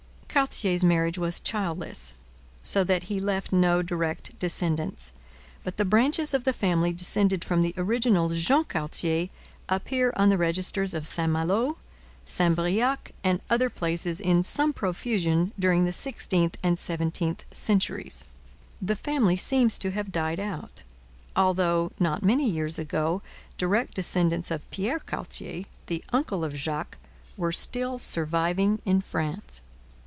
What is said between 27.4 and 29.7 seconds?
still surviving in France.